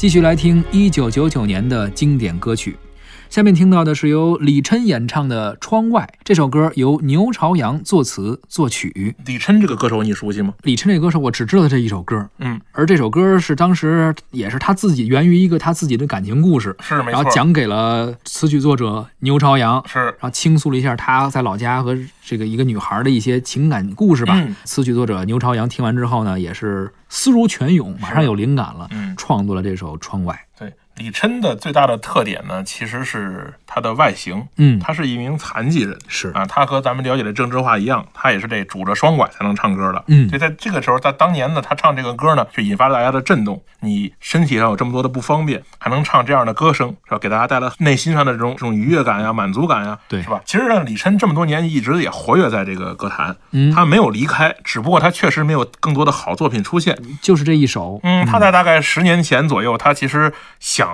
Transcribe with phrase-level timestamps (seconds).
[0.00, 2.74] 继续来听一九九九年的经典歌曲。
[3.30, 9.14] 下面听到的是由李琛演唱的《窗外》这首歌，由牛朝阳作词作曲。
[9.24, 10.52] 李琛这个歌手你熟悉吗？
[10.64, 24.34] 李琛这个歌手我只知道这一首歌，嗯，而这首歌是当时也是他自己源于一个他自己的感情故事，是没错，然后讲给了词曲作者牛朝阳，是，然后倾诉了一下他在老家和这个一个女孩的一些情感故事吧。
[24.36, 30.34] 嗯词曲作者牛朝阳听完之后呢，也是思如泉涌，马上有灵感了，嗯，创作了这首《窗外》。
[30.58, 35.98] 对，李琛的最大的特点呢，其实是他的外形，嗯，他是一名残疾人。
[36.08, 40.04] 是啊，他和咱们了解的郑智化一样，他也是这拄着双拐才能唱歌的。
[40.08, 43.62] 嗯所以在这个时候，在当年呢，他唱这个歌呢，就引发了大家的震动。
[43.82, 47.18] 你身体上有这么多的不方便，还能唱这样的歌声，是吧？
[47.18, 50.38] 给大家带来内心上的这种这种愉悦感呀、满足感呀，对是吧？
[50.44, 56.94] 其实呢，李琛这么多年一直也活跃在这个歌坛，嗯他没有离开，只不过他确实没有更多的好作品出现。
[57.22, 60.89] 就是这一首，嗯，他在大概十年前左右，他其实想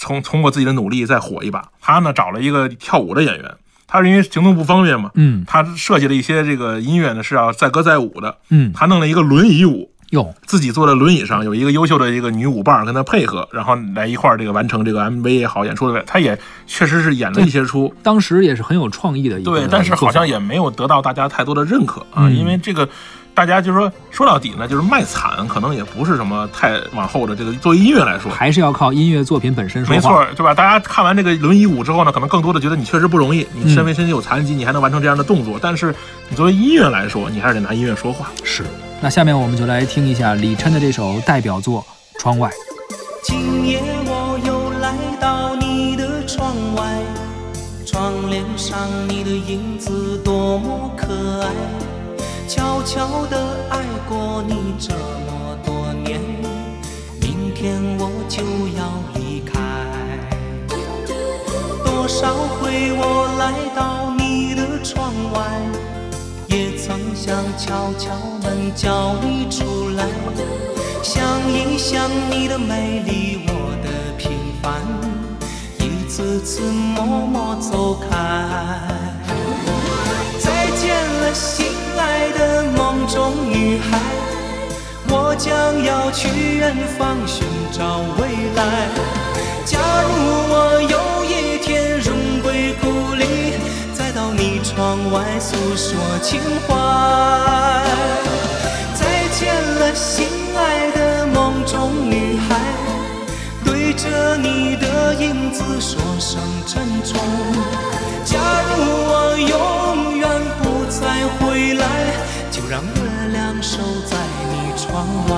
[0.00, 1.62] 从通过自己的努力再火一把。
[1.80, 3.54] 他呢找了一个跳舞的演员，
[3.86, 9.90] 他是因为行动不方便嘛，嗯他设计了一些这个音乐呢是要载歌载舞的，嗯，他弄了一个轮椅舞。
[10.10, 22.88] 哟，自己坐在轮椅上，有一个优秀的一个女舞伴跟他配合，然后来一块儿这个完成这个 MV 也好，演出的，他也确实是演了一些出，当时也是很有创意的一个，对，但是好像也也没有得到大家太多的认可啊，嗯因为这个。
[23.38, 29.94] 大家就说说到底呢，就是卖惨，可能也不是什么太往后的这个作为音乐来说，还是要靠音乐作品本身说话。
[29.94, 30.52] 没错，对吧？
[30.52, 35.56] 大家看完这个轮椅舞之后呢，可能更多的觉得你确实不容易，嗯你身为身体有残疾，你还能完成这样的动作。
[35.62, 35.94] 但是
[36.28, 38.28] 你作为音乐来说，你还是得拿音乐说话。
[38.42, 38.64] 是。
[39.00, 41.80] 那下面我们就来听一下李琛的这首代表作
[42.20, 42.48] 《窗外》。
[43.22, 46.82] 今夜我又来到你的窗外，
[47.86, 48.76] 窗帘上
[49.08, 51.06] 你的影子多么可
[51.42, 51.48] 爱，
[52.48, 53.36] 悄悄地
[53.68, 56.18] 爱过你这么多年，
[57.20, 58.42] 明天我就
[58.74, 59.52] 要离开。
[61.84, 65.38] 多少回我来到你的窗外，
[66.46, 70.06] 也曾想敲敲门叫你出来。
[71.02, 71.22] 想
[71.52, 74.80] 一想你的美丽，我的平凡，
[75.80, 78.08] 一次次默默走开。
[80.40, 81.66] 再见了，心
[83.68, 83.98] 女孩，
[85.10, 88.88] 我将要去远方寻找未来。
[89.66, 90.08] 假如
[90.48, 93.52] 我有一天荣归故里，
[93.92, 96.72] 再到你窗外诉说情怀。
[98.94, 100.26] 再见了，心
[100.56, 102.56] 爱的梦中女孩，
[103.66, 107.20] 对着你的影子说声珍重。
[108.24, 110.26] 假如我永远
[110.62, 111.84] 不再回来，
[112.50, 112.82] 就让
[113.28, 114.16] 月亮守在
[114.50, 115.34] 你窗外。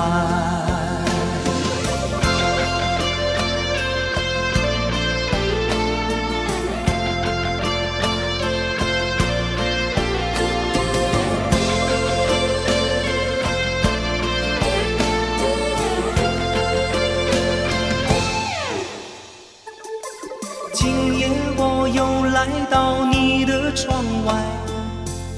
[20.73, 24.60] 今夜我又来到你的窗外，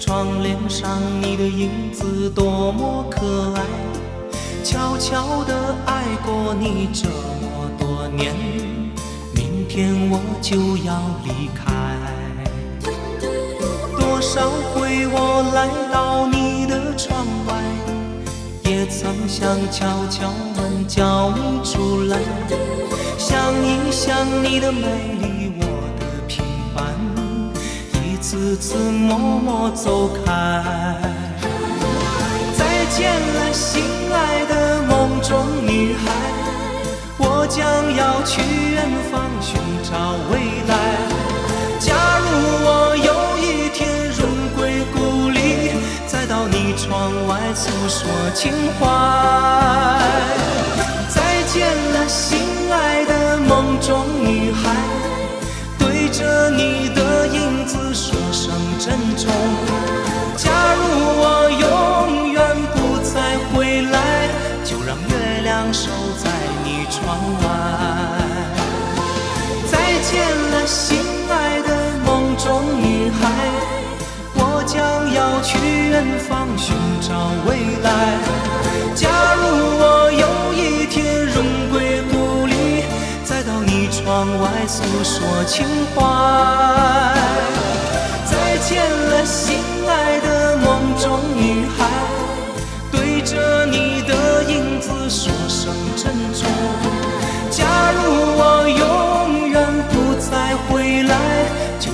[0.05, 3.63] 窗帘上你的影子多么可爱，
[4.61, 5.55] 悄悄地
[5.85, 8.35] 爱过你这么多年，
[9.33, 11.71] 明天我就要离开。
[13.97, 17.53] 多少回我来到你的窗外，
[18.69, 22.19] 也曾想敲敲门叫你出来。
[23.17, 24.81] 想一想你的美
[25.21, 25.65] 丽，我
[25.97, 26.43] 的平
[26.75, 26.93] 凡，
[28.23, 30.31] 一次次默默走开。
[32.57, 36.05] 再见了，心爱的梦中女孩，
[37.17, 38.41] 我将要去
[38.71, 40.39] 远方寻找未
[40.69, 40.73] 来。
[41.81, 42.31] 假如
[42.63, 43.11] 我有
[43.43, 45.73] 一天荣归故里，
[46.07, 48.87] 再到你窗外诉说情怀。
[51.09, 52.39] 再见了，心
[52.71, 54.71] 爱的梦中女孩，
[66.93, 67.43] 窗外。
[69.71, 69.73] 再
[70.03, 70.11] 见
[70.51, 71.69] 了，心爱的
[72.05, 72.45] 梦中
[72.79, 73.21] 女孩，
[74.35, 74.77] 我将
[75.11, 75.57] 要去
[75.89, 77.09] 远方寻找
[77.47, 77.89] 未来。
[78.93, 79.41] 假如
[79.81, 82.83] 我有一天荣归故里，
[83.25, 86.92] 再到你窗外诉说情怀。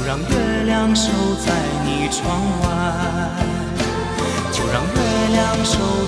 [0.10, 1.12] 让月亮守
[1.46, 1.54] 在
[1.86, 2.66] 你窗外，
[4.52, 4.98] 就让月
[5.34, 5.99] 亮守。